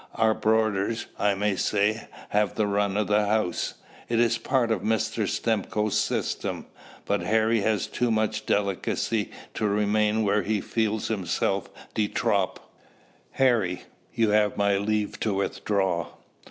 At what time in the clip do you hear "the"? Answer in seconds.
2.55-2.65, 3.05-3.27